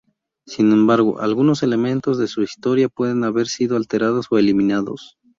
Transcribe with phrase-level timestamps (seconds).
[0.47, 5.19] Sin embargo, algunos elementos de su historia pueden haber sido alterados o eliminados.